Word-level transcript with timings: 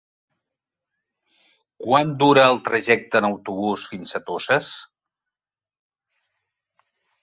Quant 1.83 2.15
dura 2.25 2.47
el 2.55 2.59
trajecte 2.71 3.23
en 3.23 3.29
autobús 3.31 3.87
fins 3.93 4.17
a 4.17 4.25
Toses? 4.31 4.75